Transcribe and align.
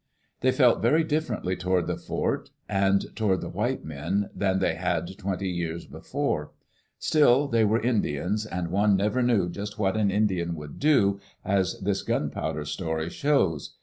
They 0.39 0.51
felt 0.51 0.81
very 0.81 1.03
differently 1.03 1.55
toward 1.55 1.85
the 1.85 1.95
fort 1.95 2.49
and 2.67 3.15
toward 3.15 3.41
the 3.41 3.49
white 3.51 3.85
men 3.85 4.31
than 4.33 4.57
they 4.57 4.73
had 4.73 5.15
twenty 5.19 5.49
years 5.51 5.85
before. 5.85 6.53
Still, 6.97 7.47
they 7.47 7.63
were 7.63 7.79
Indians, 7.79 8.47
and 8.47 8.69
one 8.71 8.97
never 8.97 9.21
knew 9.21 9.47
just 9.47 9.77
what 9.77 9.95
an 9.95 10.09
Indian 10.09 10.55
would 10.55 10.79
do, 10.79 11.19
as 11.45 11.79
this 11.81 12.01
gunpowder 12.01 12.65
story 12.65 13.11
shows. 13.11 13.75